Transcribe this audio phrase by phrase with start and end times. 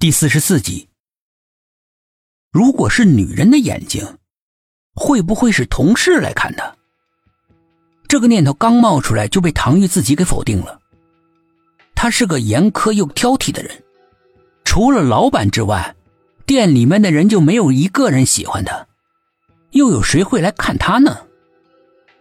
[0.00, 0.88] 第四十四集，
[2.50, 4.16] 如果是女人的眼睛，
[4.94, 6.74] 会不会是同事来看的？
[8.08, 10.80] 这个念头刚冒出来，就被唐玉自己给否定了。
[11.94, 13.82] 他是个严苛又挑剔的人，
[14.64, 15.94] 除了老板之外，
[16.46, 18.86] 店里面的人就没有一个人喜欢他，
[19.72, 21.26] 又有谁会来看他呢？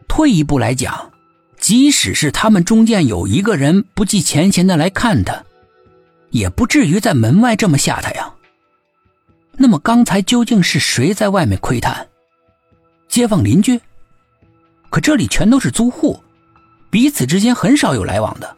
[0.10, 1.14] 退一步来讲，
[1.58, 5.46] 即使是他们中间有一个人不计前嫌的来看他。
[6.32, 8.34] 也不至于在门外这么吓他呀。
[9.58, 12.08] 那么刚才究竟是谁在外面窥探？
[13.08, 13.80] 街坊邻居？
[14.90, 16.24] 可这里全都是租户，
[16.90, 18.58] 彼此之间很少有来往的。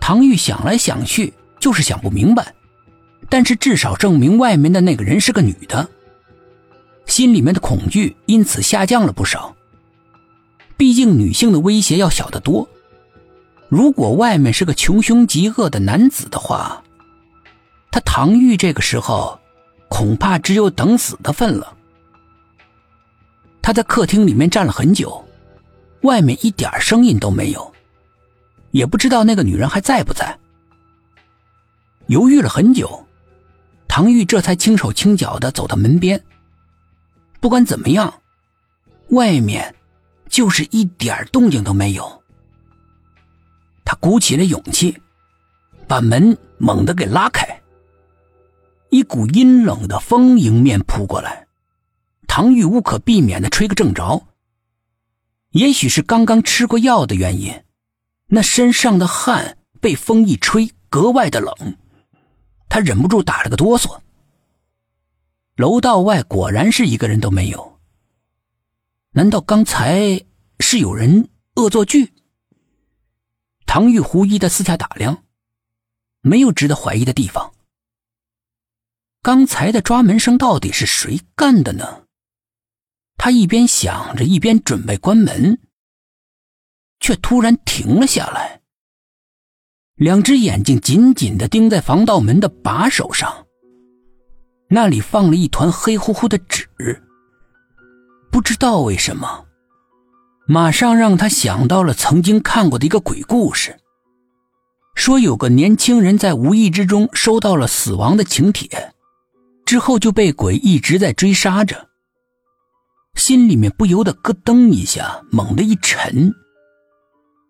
[0.00, 2.54] 唐玉想来想去，就是想不明白。
[3.28, 5.88] 但是至少证明外面的那个人是个女的，
[7.06, 9.56] 心里面的恐惧因此下降了不少。
[10.76, 12.68] 毕竟女性的威胁要小得多。
[13.68, 16.82] 如果外面是个穷凶极恶的男子的话，
[17.90, 19.38] 他唐玉这个时候
[19.88, 21.76] 恐怕只有等死的份了。
[23.60, 25.24] 他在客厅里面站了很久，
[26.02, 27.72] 外面一点声音都没有，
[28.70, 30.38] 也不知道那个女人还在不在。
[32.06, 33.04] 犹豫了很久，
[33.88, 36.22] 唐玉这才轻手轻脚的走到门边。
[37.40, 38.14] 不管怎么样，
[39.08, 39.74] 外面
[40.28, 42.22] 就是一点动静都没有。
[44.06, 44.96] 鼓起了勇气，
[45.88, 47.60] 把门猛地给拉开。
[48.90, 51.48] 一股阴冷的风迎面扑过来，
[52.28, 54.24] 唐玉无可避免的吹个正着。
[55.50, 57.64] 也许是刚刚吃过药的原因，
[58.28, 61.52] 那身上的汗被风一吹格外的冷，
[62.68, 63.98] 他忍不住打了个哆嗦。
[65.56, 67.80] 楼道外果然是一个人都没有。
[69.10, 70.24] 难道刚才
[70.60, 72.12] 是有人恶作剧？
[73.76, 75.22] 唐玉狐疑的四下打量，
[76.22, 77.52] 没有值得怀疑的地方。
[79.20, 82.04] 刚才的抓门声到底是谁干的呢？
[83.18, 85.60] 他一边想着，一边准备关门，
[87.00, 88.62] 却突然停了下来。
[89.96, 93.46] 两只眼睛紧紧的盯在防盗门的把手上，
[94.70, 96.66] 那里放了一团黑乎乎的纸。
[98.32, 99.45] 不知道为什么。
[100.48, 103.76] 马上让他想到了曾经看过的一个鬼故事，
[104.94, 108.94] 说有个年轻人在无意之中收到了死亡的请帖，
[109.64, 111.88] 之后就被鬼一直在追杀着。
[113.16, 116.32] 心里面不由得咯噔一下，猛地一沉，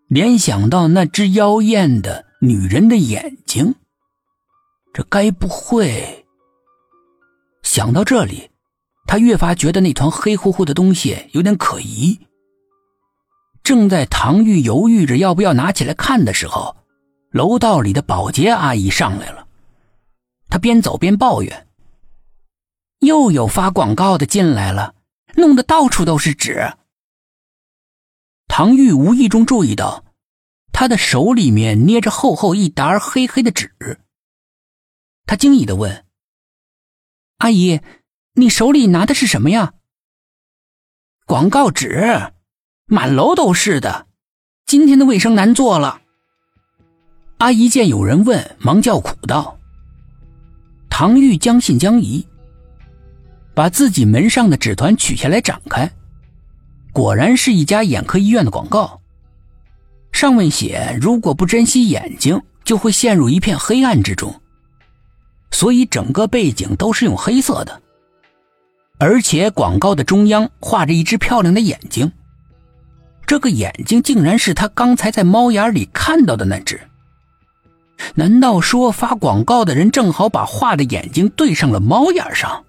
[0.09, 3.75] 联想到那只妖艳的女人的眼睛，
[4.95, 6.25] 这该不会……
[7.63, 8.49] 想到这里，
[9.07, 12.19] 他越发觉得那团黑乎乎的东西有点可疑。
[13.67, 16.77] 正在唐玉犹豫着要不要拿起来看的时候，
[17.31, 19.49] 楼道里的保洁阿姨上来了。
[20.49, 21.67] 她边走边抱怨
[23.03, 24.95] ：“又有发广告的进来了，
[25.35, 26.75] 弄得到处都是纸。”
[28.47, 30.05] 唐玉无意中注意到，
[30.73, 33.75] 他的手里面捏着厚厚一沓黑黑的纸。
[35.27, 36.05] 他惊异的问
[37.39, 37.81] ：“阿姨，
[38.35, 39.75] 你手里拿的是什么呀？”
[41.27, 42.33] 广告纸。
[42.89, 44.07] 满楼都是的，
[44.65, 46.03] 今天的卫生难做了。
[47.39, 49.59] 阿姨见有人问，忙叫苦道
[50.89, 52.25] ：“唐玉将信将疑，
[53.55, 55.91] 把自己门上的纸团取下来展开，
[56.93, 59.01] 果然是一家眼科医院的广告。
[60.13, 64.33] 上面写：如果不珍惜眼睛，就会陷入一片黑暗之中。
[65.51, 67.83] 所以整个背景都是用黑色的，
[69.01, 72.09] 而且广告的中央画着一只漂亮的眼睛。”
[73.27, 76.81] 这个眼睛竟然是他刚才在猫眼里看到的那只。
[78.15, 82.65] 难道说发广告的人正好把画的眼睛对上了猫眼上？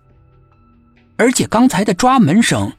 [1.17, 2.71] 而且刚才的抓门声，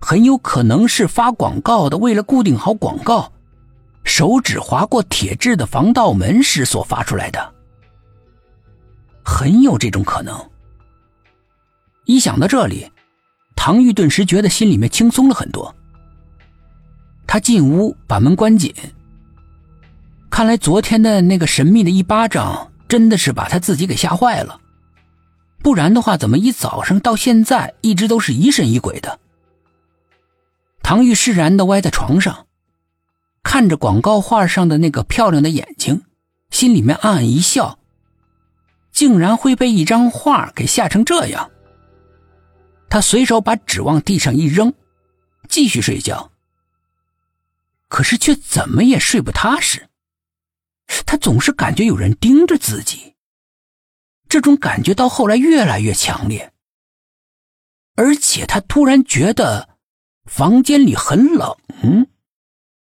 [0.00, 3.32] 很有可能是发广告的为了固定好广告，
[4.02, 7.52] 手指划过铁质的防盗门时所发出来的。
[9.24, 10.34] 很有这种可能。
[12.06, 12.90] 一想到这里，
[13.54, 15.74] 唐玉顿时觉得心里面轻松了很多。
[17.26, 18.74] 他进屋，把门关紧。
[20.30, 24.60] 看来昨天的那个神秘的一巴掌，真的是把他自己给吓坏了。
[25.62, 29.18] 不然的话，怎么一早上到现在一直都是疑神疑鬼的？
[30.82, 32.46] 唐玉释然的歪在床上，
[33.42, 36.02] 看着广告画上的那个漂亮的眼睛，
[36.50, 37.78] 心里面暗暗一笑。
[38.92, 41.50] 竟然会被一张画给吓成这样。
[42.88, 44.72] 他随手把纸往地上一扔，
[45.48, 46.30] 继续睡觉。
[47.94, 49.88] 可是却怎么也睡不踏实，
[51.06, 53.14] 他总是感觉有人盯着自己。
[54.28, 56.52] 这种感觉到后来越来越强烈，
[57.94, 59.78] 而且他突然觉得
[60.24, 61.56] 房间里很冷。